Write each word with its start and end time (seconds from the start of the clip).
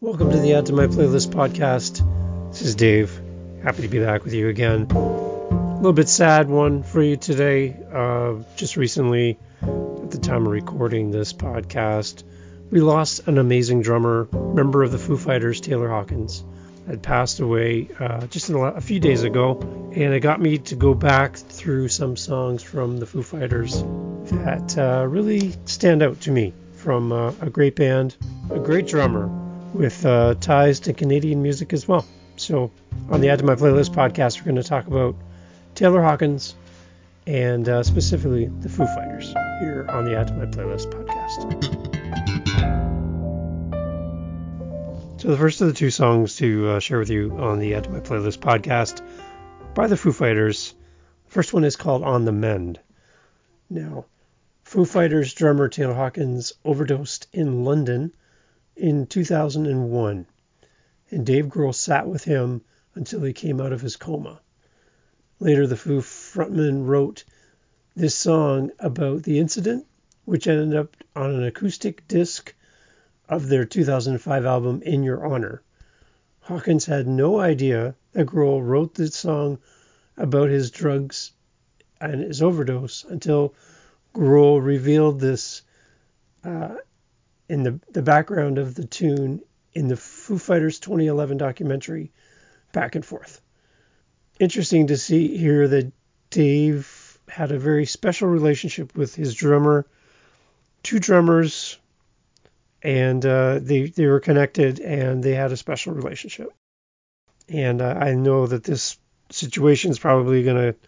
Welcome 0.00 0.30
to 0.30 0.38
the 0.38 0.54
Add 0.54 0.66
to 0.66 0.72
My 0.74 0.86
Playlist 0.86 1.30
podcast. 1.30 2.06
This 2.52 2.62
is 2.62 2.76
Dave. 2.76 3.20
Happy 3.64 3.82
to 3.82 3.88
be 3.88 3.98
back 3.98 4.22
with 4.22 4.32
you 4.32 4.48
again. 4.48 4.86
A 4.92 5.74
little 5.78 5.92
bit 5.92 6.08
sad 6.08 6.48
one 6.48 6.84
for 6.84 7.02
you 7.02 7.16
today. 7.16 7.76
Uh, 7.92 8.34
just 8.54 8.76
recently, 8.76 9.40
at 9.60 10.12
the 10.12 10.18
time 10.18 10.46
of 10.46 10.52
recording 10.52 11.10
this 11.10 11.32
podcast, 11.32 12.22
we 12.70 12.80
lost 12.80 13.26
an 13.26 13.38
amazing 13.38 13.82
drummer, 13.82 14.28
member 14.32 14.84
of 14.84 14.92
the 14.92 14.98
Foo 14.98 15.16
Fighters, 15.16 15.60
Taylor 15.60 15.88
Hawkins. 15.88 16.44
Had 16.86 17.02
passed 17.02 17.40
away 17.40 17.88
uh, 17.98 18.28
just 18.28 18.50
a, 18.50 18.56
a 18.56 18.80
few 18.80 19.00
days 19.00 19.24
ago, 19.24 19.58
and 19.96 20.14
it 20.14 20.20
got 20.20 20.40
me 20.40 20.58
to 20.58 20.76
go 20.76 20.94
back 20.94 21.34
through 21.34 21.88
some 21.88 22.16
songs 22.16 22.62
from 22.62 22.98
the 22.98 23.06
Foo 23.06 23.24
Fighters 23.24 23.82
that 24.30 24.78
uh, 24.78 25.04
really 25.08 25.56
stand 25.64 26.04
out 26.04 26.20
to 26.20 26.30
me 26.30 26.54
from 26.74 27.10
uh, 27.10 27.32
a 27.40 27.50
great 27.50 27.74
band, 27.74 28.16
a 28.52 28.60
great 28.60 28.86
drummer 28.86 29.37
with 29.74 30.04
uh, 30.06 30.34
ties 30.40 30.80
to 30.80 30.92
Canadian 30.92 31.42
music 31.42 31.72
as 31.72 31.86
well. 31.86 32.04
So, 32.36 32.70
on 33.10 33.20
the 33.20 33.30
Add 33.30 33.40
to 33.40 33.44
My 33.44 33.54
Playlist 33.54 33.90
podcast, 33.90 34.38
we're 34.38 34.44
going 34.44 34.56
to 34.56 34.62
talk 34.62 34.86
about 34.86 35.16
Taylor 35.74 36.02
Hawkins 36.02 36.54
and 37.26 37.68
uh, 37.68 37.82
specifically 37.82 38.46
the 38.46 38.68
Foo 38.68 38.86
Fighters 38.86 39.34
here 39.60 39.86
on 39.88 40.04
the 40.04 40.16
Add 40.16 40.28
to 40.28 40.34
My 40.34 40.46
Playlist 40.46 40.90
podcast. 40.92 41.88
So, 45.20 45.28
the 45.28 45.36
first 45.36 45.60
of 45.60 45.66
the 45.66 45.74
two 45.74 45.90
songs 45.90 46.36
to 46.36 46.68
uh, 46.68 46.80
share 46.80 47.00
with 47.00 47.10
you 47.10 47.36
on 47.38 47.58
the 47.58 47.74
Add 47.74 47.84
to 47.84 47.90
My 47.90 48.00
Playlist 48.00 48.38
podcast 48.38 49.02
by 49.74 49.88
the 49.88 49.96
Foo 49.96 50.12
Fighters. 50.12 50.74
The 51.26 51.32
first 51.32 51.52
one 51.52 51.64
is 51.64 51.76
called 51.76 52.04
On 52.04 52.24
the 52.24 52.32
Mend. 52.32 52.78
Now, 53.68 54.06
Foo 54.62 54.84
Fighters 54.84 55.34
drummer 55.34 55.68
Taylor 55.68 55.94
Hawkins 55.94 56.52
overdosed 56.64 57.26
in 57.32 57.64
London 57.64 58.12
in 58.78 59.06
2001, 59.06 60.26
and 61.10 61.26
Dave 61.26 61.46
Grohl 61.46 61.74
sat 61.74 62.06
with 62.06 62.24
him 62.24 62.62
until 62.94 63.22
he 63.22 63.32
came 63.32 63.60
out 63.60 63.72
of 63.72 63.80
his 63.80 63.96
coma. 63.96 64.40
Later, 65.40 65.66
the 65.66 65.76
Foo 65.76 66.00
frontman 66.00 66.86
wrote 66.86 67.24
this 67.96 68.14
song 68.14 68.70
about 68.78 69.24
the 69.24 69.38
incident, 69.38 69.86
which 70.24 70.46
ended 70.46 70.78
up 70.78 70.96
on 71.16 71.34
an 71.34 71.44
acoustic 71.44 72.06
disc 72.06 72.54
of 73.28 73.48
their 73.48 73.64
2005 73.64 74.46
album 74.46 74.82
In 74.82 75.02
Your 75.02 75.26
Honor. 75.26 75.62
Hawkins 76.40 76.86
had 76.86 77.06
no 77.06 77.40
idea 77.40 77.94
that 78.12 78.26
Grohl 78.26 78.64
wrote 78.64 78.94
this 78.94 79.14
song 79.14 79.58
about 80.16 80.48
his 80.48 80.70
drugs 80.70 81.32
and 82.00 82.22
his 82.22 82.42
overdose 82.42 83.04
until 83.04 83.54
Grohl 84.14 84.64
revealed 84.64 85.20
this 85.20 85.62
uh, 86.44 86.76
in 87.48 87.62
the, 87.62 87.80
the 87.90 88.02
background 88.02 88.58
of 88.58 88.74
the 88.74 88.86
tune 88.86 89.40
in 89.72 89.88
the 89.88 89.96
Foo 89.96 90.38
Fighters 90.38 90.80
2011 90.80 91.38
documentary, 91.38 92.12
Back 92.72 92.94
and 92.94 93.04
Forth. 93.04 93.40
Interesting 94.38 94.88
to 94.88 94.96
see 94.96 95.36
here 95.36 95.68
that 95.68 95.92
Dave 96.30 97.18
had 97.28 97.52
a 97.52 97.58
very 97.58 97.86
special 97.86 98.28
relationship 98.28 98.96
with 98.96 99.14
his 99.14 99.34
drummer, 99.34 99.86
two 100.82 100.98
drummers, 100.98 101.78
and 102.82 103.24
uh, 103.24 103.58
they, 103.60 103.86
they 103.86 104.06
were 104.06 104.20
connected 104.20 104.80
and 104.80 105.22
they 105.22 105.34
had 105.34 105.52
a 105.52 105.56
special 105.56 105.92
relationship. 105.92 106.52
And 107.48 107.80
uh, 107.80 107.94
I 107.98 108.14
know 108.14 108.46
that 108.46 108.64
this 108.64 108.98
situation 109.30 109.90
is 109.90 109.98
probably 109.98 110.44
going 110.44 110.72
to 110.72 110.78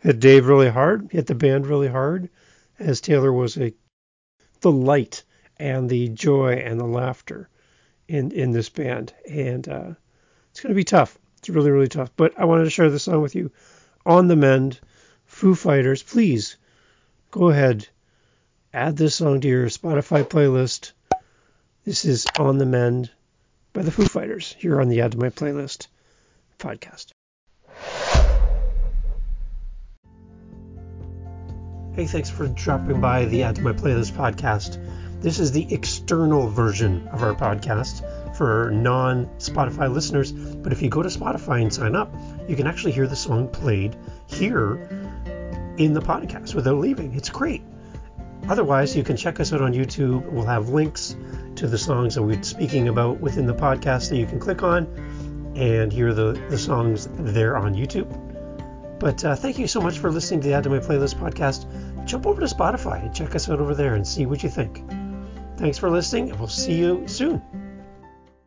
hit 0.00 0.20
Dave 0.20 0.46
really 0.46 0.68
hard, 0.68 1.08
hit 1.12 1.26
the 1.26 1.34
band 1.34 1.66
really 1.66 1.88
hard, 1.88 2.28
as 2.78 3.00
Taylor 3.00 3.32
was 3.32 3.56
a 3.56 3.72
the 4.60 4.72
light 4.72 5.24
and 5.62 5.88
the 5.88 6.08
joy 6.08 6.54
and 6.54 6.80
the 6.80 6.84
laughter 6.84 7.48
in 8.08 8.32
in 8.32 8.50
this 8.50 8.68
band, 8.68 9.14
and 9.30 9.68
uh, 9.68 9.90
it's 10.50 10.60
going 10.60 10.72
to 10.72 10.76
be 10.76 10.82
tough. 10.82 11.16
It's 11.38 11.48
really 11.48 11.70
really 11.70 11.88
tough. 11.88 12.10
But 12.16 12.36
I 12.36 12.46
wanted 12.46 12.64
to 12.64 12.70
share 12.70 12.90
this 12.90 13.04
song 13.04 13.22
with 13.22 13.36
you. 13.36 13.52
On 14.04 14.26
the 14.26 14.34
Mend, 14.34 14.80
Foo 15.24 15.54
Fighters. 15.54 16.02
Please 16.02 16.56
go 17.30 17.48
ahead, 17.48 17.86
add 18.74 18.96
this 18.96 19.14
song 19.14 19.40
to 19.40 19.48
your 19.48 19.66
Spotify 19.66 20.24
playlist. 20.24 20.92
This 21.84 22.04
is 22.04 22.26
On 22.38 22.58
the 22.58 22.66
Mend 22.66 23.10
by 23.72 23.82
the 23.82 23.92
Foo 23.92 24.06
Fighters 24.06 24.56
here 24.58 24.80
on 24.80 24.88
the 24.88 25.00
Add 25.02 25.12
to 25.12 25.18
My 25.18 25.30
Playlist 25.30 25.86
podcast. 26.58 27.12
Hey, 31.94 32.06
thanks 32.06 32.30
for 32.30 32.48
dropping 32.48 33.00
by 33.00 33.26
the 33.26 33.44
Add 33.44 33.56
to 33.56 33.62
My 33.62 33.72
Playlist 33.72 34.12
podcast. 34.12 34.78
This 35.22 35.38
is 35.38 35.52
the 35.52 35.72
external 35.72 36.48
version 36.48 37.06
of 37.12 37.22
our 37.22 37.32
podcast 37.32 38.02
for 38.36 38.72
non 38.72 39.26
Spotify 39.38 39.92
listeners. 39.92 40.32
But 40.32 40.72
if 40.72 40.82
you 40.82 40.88
go 40.88 41.00
to 41.00 41.08
Spotify 41.08 41.62
and 41.62 41.72
sign 41.72 41.94
up, 41.94 42.12
you 42.48 42.56
can 42.56 42.66
actually 42.66 42.90
hear 42.90 43.06
the 43.06 43.14
song 43.14 43.46
played 43.46 43.94
here 44.26 44.74
in 45.78 45.92
the 45.94 46.00
podcast 46.00 46.56
without 46.56 46.78
leaving. 46.78 47.14
It's 47.14 47.30
great. 47.30 47.62
Otherwise, 48.48 48.96
you 48.96 49.04
can 49.04 49.16
check 49.16 49.38
us 49.38 49.52
out 49.52 49.60
on 49.60 49.72
YouTube. 49.72 50.28
We'll 50.28 50.44
have 50.44 50.70
links 50.70 51.14
to 51.54 51.68
the 51.68 51.78
songs 51.78 52.16
that 52.16 52.22
we're 52.24 52.42
speaking 52.42 52.88
about 52.88 53.20
within 53.20 53.46
the 53.46 53.54
podcast 53.54 54.08
that 54.08 54.16
you 54.16 54.26
can 54.26 54.40
click 54.40 54.64
on 54.64 54.86
and 55.54 55.92
hear 55.92 56.12
the, 56.12 56.32
the 56.50 56.58
songs 56.58 57.08
there 57.12 57.56
on 57.56 57.74
YouTube. 57.74 58.10
But 58.98 59.24
uh, 59.24 59.36
thank 59.36 59.60
you 59.60 59.68
so 59.68 59.80
much 59.80 60.00
for 60.00 60.10
listening 60.10 60.40
to 60.40 60.48
the 60.48 60.54
Add 60.54 60.64
to 60.64 60.70
My 60.70 60.80
Playlist 60.80 61.14
podcast. 61.14 61.64
Jump 62.06 62.26
over 62.26 62.40
to 62.40 62.52
Spotify 62.52 63.00
and 63.02 63.14
check 63.14 63.36
us 63.36 63.48
out 63.48 63.60
over 63.60 63.76
there 63.76 63.94
and 63.94 64.04
see 64.04 64.26
what 64.26 64.42
you 64.42 64.48
think. 64.48 64.82
Thanks 65.62 65.78
for 65.78 65.90
listening, 65.90 66.28
and 66.28 66.40
we'll 66.40 66.48
see 66.48 66.74
you 66.74 67.06
soon. 67.06 67.40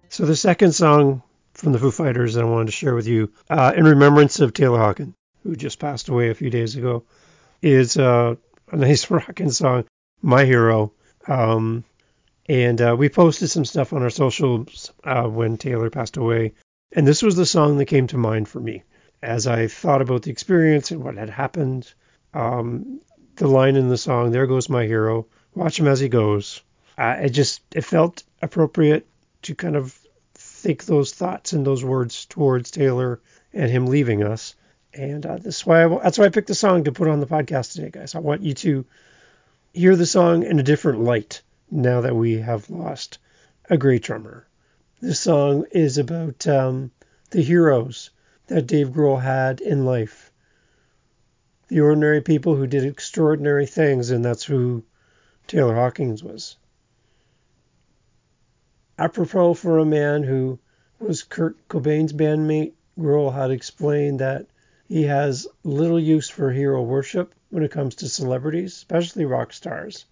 So, 0.09 0.25
the 0.25 0.35
second 0.35 0.73
song 0.73 1.23
from 1.53 1.71
the 1.71 1.79
Foo 1.79 1.89
Fighters 1.89 2.33
that 2.33 2.43
I 2.43 2.45
wanted 2.45 2.65
to 2.65 2.71
share 2.73 2.93
with 2.93 3.07
you, 3.07 3.31
uh, 3.49 3.71
in 3.73 3.85
remembrance 3.85 4.41
of 4.41 4.51
Taylor 4.51 4.79
Hawkins, 4.79 5.15
who 5.41 5.55
just 5.55 5.79
passed 5.79 6.09
away 6.09 6.29
a 6.29 6.35
few 6.35 6.49
days 6.49 6.75
ago, 6.75 7.05
is 7.61 7.95
uh, 7.95 8.35
a 8.69 8.75
nice 8.75 9.09
rocking 9.09 9.49
song, 9.49 9.85
My 10.21 10.43
Hero. 10.43 10.91
Um, 11.25 11.85
and 12.49 12.81
uh, 12.81 12.97
we 12.99 13.07
posted 13.07 13.49
some 13.49 13.63
stuff 13.63 13.93
on 13.93 14.03
our 14.03 14.09
socials 14.09 14.91
uh, 15.05 15.23
when 15.23 15.55
Taylor 15.55 15.89
passed 15.89 16.17
away. 16.17 16.51
And 16.91 17.07
this 17.07 17.23
was 17.23 17.37
the 17.37 17.45
song 17.45 17.77
that 17.77 17.85
came 17.85 18.07
to 18.07 18.17
mind 18.17 18.49
for 18.49 18.59
me 18.59 18.83
as 19.23 19.47
I 19.47 19.67
thought 19.67 20.01
about 20.01 20.23
the 20.23 20.31
experience 20.31 20.91
and 20.91 21.01
what 21.01 21.15
had 21.15 21.29
happened. 21.29 21.93
Um, 22.33 22.99
the 23.37 23.47
line 23.47 23.77
in 23.77 23.87
the 23.87 23.97
song, 23.97 24.31
There 24.31 24.47
Goes 24.47 24.67
My 24.67 24.85
Hero, 24.85 25.27
watch 25.53 25.79
him 25.79 25.87
as 25.87 26.01
he 26.01 26.09
goes 26.09 26.61
uh, 26.97 27.17
it 27.22 27.29
just 27.29 27.61
it 27.73 27.83
felt 27.83 28.23
appropriate 28.41 29.07
to 29.44 29.56
kind 29.56 29.75
of 29.75 29.97
think 30.33 30.85
those 30.85 31.13
thoughts 31.13 31.53
and 31.53 31.66
those 31.66 31.83
words 31.83 32.25
towards 32.25 32.72
Taylor 32.72 33.19
and 33.53 33.69
him 33.69 33.88
leaving 33.88 34.23
us. 34.23 34.56
And 34.94 35.25
uh, 35.25 35.38
that's 35.38 35.66
why 35.66 35.84
I, 35.84 35.88
that's 35.88 36.17
why 36.17 36.25
I 36.25 36.29
picked 36.29 36.47
the 36.47 36.55
song 36.55 36.85
to 36.85 36.91
put 36.91 37.07
on 37.07 37.19
the 37.19 37.25
podcast 37.28 37.73
today, 37.73 37.89
guys. 37.89 38.16
I 38.16 38.19
want 38.19 38.41
you 38.41 38.53
to 38.55 38.85
hear 39.73 39.95
the 39.95 40.05
song 40.05 40.44
in 40.44 40.59
a 40.59 40.63
different 40.63 41.01
light 41.01 41.41
now 41.69 42.01
that 42.01 42.16
we 42.16 42.38
have 42.38 42.69
lost 42.69 43.17
a 43.69 43.78
great 43.78 44.03
drummer. 44.03 44.47
This 45.01 45.19
song 45.19 45.66
is 45.72 45.97
about 45.97 46.47
um, 46.47 46.91
the 47.31 47.41
heroes 47.41 48.11
that 48.47 48.67
Dave 48.67 48.89
Grohl 48.89 49.22
had 49.22 49.59
in 49.59 49.85
life, 49.85 50.31
the 51.67 51.81
ordinary 51.81 52.22
people 52.22 52.55
who 52.55 52.67
did 52.67 52.85
extraordinary 52.85 53.66
things, 53.66 54.11
and 54.11 54.23
that's 54.23 54.44
who 54.44 54.84
Taylor 55.47 55.75
Hawkins 55.75 56.23
was 56.23 56.55
apropos 58.97 59.53
for 59.53 59.79
a 59.79 59.85
man 59.85 60.23
who 60.23 60.59
was 61.00 61.23
Kurt 61.23 61.67
Cobain's 61.67 62.13
bandmate, 62.13 62.73
Grohl 62.97 63.33
had 63.33 63.51
explained 63.51 64.19
that 64.19 64.47
he 64.88 65.03
has 65.03 65.47
little 65.63 66.00
use 66.00 66.29
for 66.29 66.51
hero 66.51 66.81
worship 66.81 67.34
when 67.50 67.63
it 67.63 67.72
comes 67.72 67.95
to 67.95 68.09
celebrities, 68.09 68.73
especially 68.73 69.25
rock 69.25 69.51
stars. 69.51 70.05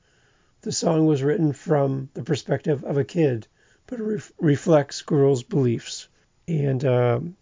The 0.61 0.71
song 0.71 1.05
was 1.05 1.23
written 1.23 1.53
from 1.53 2.09
the 2.13 2.23
perspective 2.23 2.83
of 2.83 2.97
a 2.97 3.03
kid, 3.03 3.47
but 3.87 3.99
it 3.99 4.03
re- 4.03 4.21
reflects 4.39 5.03
Grohl's 5.03 5.43
beliefs. 5.43 6.07
And 6.47 6.83
um, 6.85 7.35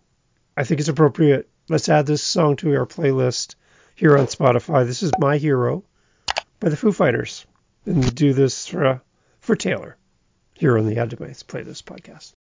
I 0.56 0.64
think 0.64 0.80
it's 0.80 0.90
appropriate. 0.90 1.50
Let's 1.70 1.90
add 1.90 2.06
this 2.06 2.24
song 2.24 2.58
to 2.58 2.76
our 2.76 2.86
playlist 2.86 3.56
here 3.96 4.18
on 4.18 4.26
Spotify. 4.26 4.86
This 4.86 5.04
is 5.04 5.12
My 5.20 5.38
Hero 5.38 5.84
by 6.60 6.70
the 6.70 6.78
Foo 6.78 6.92
Fighters. 6.92 7.46
And 7.86 8.14
do 8.14 8.34
this 8.34 8.68
for, 8.68 8.86
uh, 8.86 9.00
for 9.40 9.56
Taylor 9.56 9.98
here 10.62 10.78
on 10.78 10.86
the 10.86 10.94
My 10.94 11.02
Playlist 11.04 11.86
podcast. 11.86 12.34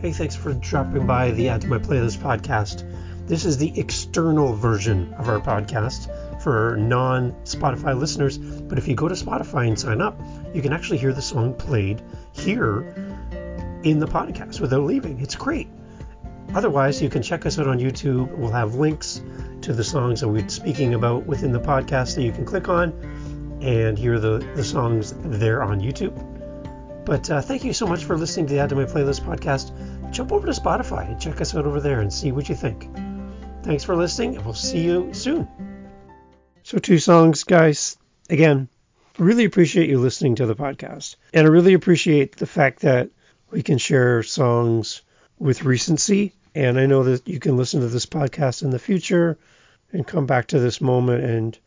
Hey, 0.00 0.10
thanks 0.10 0.34
for 0.34 0.52
dropping 0.54 1.06
by 1.06 1.30
the 1.30 1.50
Add 1.50 1.60
to 1.60 1.68
My 1.68 1.78
Playlist 1.78 2.18
podcast. 2.18 2.82
This 3.28 3.44
is 3.44 3.56
the 3.56 3.78
external 3.78 4.54
version 4.54 5.14
of 5.14 5.28
our 5.28 5.38
podcast 5.38 6.42
for 6.42 6.76
non 6.76 7.30
Spotify 7.44 7.96
listeners. 7.96 8.36
But 8.36 8.78
if 8.78 8.88
you 8.88 8.96
go 8.96 9.06
to 9.06 9.14
Spotify 9.14 9.68
and 9.68 9.78
sign 9.78 10.00
up, 10.00 10.20
you 10.52 10.60
can 10.60 10.72
actually 10.72 10.98
hear 10.98 11.12
the 11.12 11.22
song 11.22 11.54
played 11.54 12.02
here 12.32 12.80
in 13.84 14.00
the 14.00 14.08
podcast 14.08 14.60
without 14.60 14.82
leaving. 14.82 15.20
It's 15.20 15.36
great. 15.36 15.68
Otherwise, 16.52 17.00
you 17.00 17.08
can 17.08 17.22
check 17.22 17.46
us 17.46 17.60
out 17.60 17.68
on 17.68 17.78
YouTube. 17.78 18.36
We'll 18.36 18.50
have 18.50 18.74
links 18.74 19.22
to 19.62 19.72
the 19.72 19.84
songs 19.84 20.20
that 20.22 20.28
we're 20.28 20.48
speaking 20.48 20.94
about 20.94 21.26
within 21.26 21.52
the 21.52 21.60
podcast 21.60 22.16
that 22.16 22.22
you 22.22 22.32
can 22.32 22.44
click 22.44 22.68
on 22.68 23.19
and 23.60 23.98
hear 23.98 24.18
the, 24.18 24.38
the 24.54 24.64
songs 24.64 25.14
there 25.16 25.62
on 25.62 25.80
YouTube. 25.80 26.14
But 27.04 27.30
uh, 27.30 27.40
thank 27.40 27.64
you 27.64 27.72
so 27.72 27.86
much 27.86 28.04
for 28.04 28.16
listening 28.16 28.46
to 28.46 28.54
the 28.54 28.60
Add 28.60 28.68
to 28.70 28.76
My 28.76 28.84
Playlist 28.84 29.22
podcast. 29.22 29.72
Jump 30.10 30.32
over 30.32 30.46
to 30.46 30.52
Spotify 30.52 31.08
and 31.08 31.20
check 31.20 31.40
us 31.40 31.54
out 31.54 31.66
over 31.66 31.80
there 31.80 32.00
and 32.00 32.12
see 32.12 32.32
what 32.32 32.48
you 32.48 32.54
think. 32.54 32.88
Thanks 33.62 33.84
for 33.84 33.96
listening, 33.96 34.36
and 34.36 34.44
we'll 34.44 34.54
see 34.54 34.80
you 34.80 35.12
soon. 35.12 35.48
So, 36.62 36.78
two 36.78 36.98
songs, 36.98 37.44
guys. 37.44 37.96
Again, 38.28 38.68
really 39.18 39.44
appreciate 39.44 39.88
you 39.88 39.98
listening 39.98 40.36
to 40.36 40.46
the 40.46 40.54
podcast. 40.54 41.16
And 41.34 41.46
I 41.46 41.50
really 41.50 41.74
appreciate 41.74 42.36
the 42.36 42.46
fact 42.46 42.80
that 42.80 43.10
we 43.50 43.62
can 43.62 43.78
share 43.78 44.22
songs 44.22 45.02
with 45.38 45.64
recency. 45.64 46.34
And 46.54 46.78
I 46.78 46.86
know 46.86 47.04
that 47.04 47.28
you 47.28 47.38
can 47.38 47.56
listen 47.56 47.80
to 47.80 47.88
this 47.88 48.06
podcast 48.06 48.62
in 48.62 48.70
the 48.70 48.78
future 48.78 49.38
and 49.92 50.06
come 50.06 50.26
back 50.26 50.48
to 50.48 50.58
this 50.58 50.80
moment. 50.80 51.24
And 51.24 51.58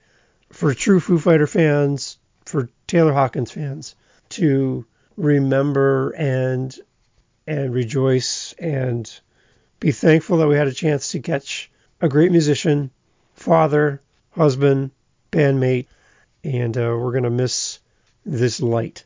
for 0.53 0.73
true 0.73 0.99
Foo 0.99 1.17
Fighter 1.17 1.47
fans, 1.47 2.17
for 2.45 2.69
Taylor 2.87 3.11
Hawkins 3.11 3.51
fans, 3.51 3.95
to 4.29 4.85
remember 5.17 6.11
and 6.11 6.75
and 7.45 7.73
rejoice 7.73 8.53
and 8.57 9.11
be 9.79 9.91
thankful 9.91 10.37
that 10.37 10.47
we 10.47 10.55
had 10.55 10.67
a 10.67 10.73
chance 10.73 11.11
to 11.11 11.19
catch 11.19 11.69
a 11.99 12.07
great 12.07 12.31
musician, 12.31 12.89
father, 13.33 14.01
husband, 14.31 14.91
bandmate, 15.31 15.87
and 16.43 16.77
uh, 16.77 16.95
we're 16.97 17.19
to 17.19 17.29
miss 17.29 17.79
this 18.25 18.61
light. 18.61 19.03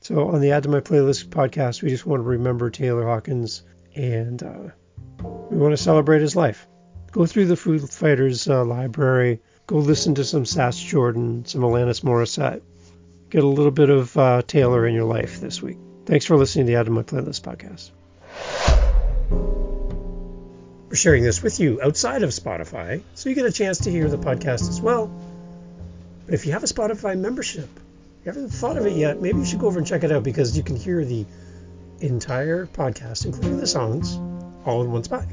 So 0.00 0.28
on 0.28 0.40
the 0.40 0.52
Add 0.52 0.64
to 0.64 0.68
My 0.68 0.80
Playlist 0.80 1.28
podcast, 1.28 1.82
we 1.82 1.90
just 1.90 2.06
want 2.06 2.20
to 2.20 2.28
remember 2.28 2.70
Taylor 2.70 3.04
Hawkins 3.04 3.62
and 3.94 4.42
uh, 4.42 4.70
we 5.50 5.58
want 5.58 5.72
to 5.72 5.82
celebrate 5.82 6.22
his 6.22 6.34
life. 6.34 6.66
Go 7.12 7.26
through 7.26 7.46
the 7.46 7.56
Foo 7.56 7.78
Fighters 7.78 8.48
uh, 8.48 8.64
library, 8.64 9.40
go 9.66 9.76
listen 9.76 10.14
to 10.14 10.24
some 10.24 10.46
Sass 10.46 10.78
Jordan, 10.78 11.44
some 11.44 11.62
Alanis 11.62 12.02
Morissette. 12.02 12.62
Get 13.30 13.42
a 13.42 13.48
little 13.48 13.72
bit 13.72 13.90
of 13.90 14.16
uh, 14.16 14.42
Taylor 14.42 14.86
in 14.86 14.94
your 14.94 15.04
life 15.04 15.40
this 15.40 15.60
week. 15.60 15.78
Thanks 16.04 16.24
for 16.24 16.36
listening 16.36 16.66
to 16.66 16.72
the 16.72 16.84
to 16.84 16.90
My 16.90 17.02
Playlist 17.02 17.42
podcast. 17.42 17.90
We're 20.88 20.94
sharing 20.94 21.24
this 21.24 21.42
with 21.42 21.58
you 21.58 21.82
outside 21.82 22.22
of 22.22 22.30
Spotify, 22.30 23.02
so 23.14 23.28
you 23.28 23.34
get 23.34 23.44
a 23.44 23.52
chance 23.52 23.78
to 23.78 23.90
hear 23.90 24.08
the 24.08 24.18
podcast 24.18 24.68
as 24.68 24.80
well. 24.80 25.10
But 26.26 26.34
if 26.34 26.46
you 26.46 26.52
have 26.52 26.62
a 26.62 26.68
Spotify 26.68 27.18
membership, 27.18 27.68
you 28.24 28.32
haven't 28.32 28.50
thought 28.50 28.76
of 28.76 28.86
it 28.86 28.96
yet, 28.96 29.20
maybe 29.20 29.38
you 29.38 29.44
should 29.44 29.58
go 29.58 29.66
over 29.66 29.78
and 29.78 29.86
check 29.86 30.04
it 30.04 30.12
out 30.12 30.22
because 30.22 30.56
you 30.56 30.62
can 30.62 30.76
hear 30.76 31.04
the 31.04 31.26
entire 32.00 32.66
podcast, 32.66 33.24
including 33.24 33.58
the 33.58 33.66
songs, 33.66 34.16
all 34.64 34.82
in 34.82 34.92
one 34.92 35.02
spot. 35.02 35.24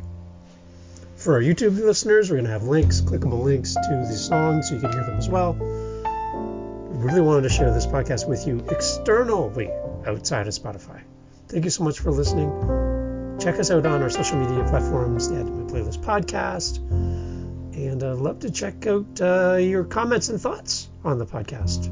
For 1.23 1.35
our 1.35 1.41
YouTube 1.41 1.79
listeners, 1.79 2.29
we're 2.29 2.35
going 2.35 2.47
to 2.47 2.51
have 2.51 2.63
links, 2.63 2.99
clickable 2.99 3.41
links 3.41 3.75
to 3.75 4.05
the 4.05 4.13
songs 4.13 4.67
so 4.67 4.75
you 4.75 4.81
can 4.81 4.91
hear 4.91 5.05
them 5.05 5.17
as 5.17 5.29
well. 5.29 5.53
We 5.53 6.97
really 6.97 7.21
wanted 7.21 7.43
to 7.43 7.49
share 7.49 7.73
this 7.73 7.87
podcast 7.87 8.27
with 8.27 8.45
you 8.45 8.59
externally 8.69 9.71
outside 10.05 10.47
of 10.47 10.53
Spotify. 10.53 10.99
Thank 11.47 11.63
you 11.63 11.69
so 11.69 11.85
much 11.85 11.99
for 11.99 12.11
listening. 12.11 13.37
Check 13.39 13.57
us 13.57 13.71
out 13.71 13.85
on 13.85 14.03
our 14.03 14.09
social 14.09 14.37
media 14.37 14.65
platforms, 14.65 15.29
the 15.29 15.39
Add 15.39 15.45
to 15.45 15.51
My 15.53 15.71
Playlist 15.71 16.03
podcast. 16.03 16.79
And 16.91 18.03
I'd 18.03 18.17
love 18.17 18.39
to 18.39 18.51
check 18.51 18.85
out 18.85 19.21
uh, 19.21 19.55
your 19.61 19.85
comments 19.85 20.27
and 20.27 20.41
thoughts 20.41 20.89
on 21.05 21.19
the 21.19 21.25
podcast 21.25 21.87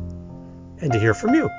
and 0.81 0.91
to 0.91 0.99
hear 0.99 1.13
from 1.13 1.35
you. 1.35 1.49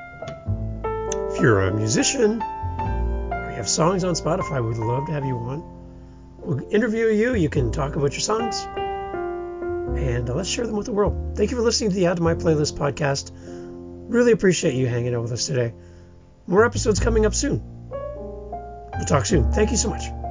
If 1.33 1.41
you're 1.41 1.63
a 1.63 1.73
musician 1.73 2.43
or 2.43 3.49
you 3.49 3.57
have 3.57 3.67
songs 3.67 4.05
on 4.05 4.13
Spotify, 4.13 4.63
we'd 4.63 4.77
love 4.77 5.07
to 5.07 5.13
have 5.13 5.25
you 5.25 5.37
on. 5.39 5.82
We'll 6.45 6.73
interview 6.73 7.07
you. 7.07 7.35
You 7.35 7.49
can 7.49 7.73
talk 7.73 7.97
about 7.97 8.13
your 8.13 8.21
songs 8.21 8.67
and 9.97 10.29
uh, 10.29 10.35
let's 10.35 10.49
share 10.49 10.67
them 10.67 10.77
with 10.77 10.87
the 10.87 10.93
world. 10.93 11.37
Thank 11.37 11.51
you 11.51 11.57
for 11.57 11.63
listening 11.63 11.91
to 11.91 11.97
the 11.97 12.07
Add 12.07 12.17
to 12.17 12.23
My 12.23 12.35
Playlist 12.35 12.77
podcast. 12.77 13.31
Really 13.35 14.33
appreciate 14.33 14.75
you 14.75 14.87
hanging 14.87 15.15
out 15.15 15.23
with 15.23 15.33
us 15.33 15.47
today. 15.47 15.73
More 16.47 16.65
episodes 16.65 17.01
coming 17.01 17.27
up 17.27 17.35
soon. 17.35 17.63
We'll 17.91 19.07
talk 19.07 19.27
soon. 19.27 19.53
Thank 19.53 19.71
you 19.71 19.77
so 19.77 19.91
much. 19.91 20.22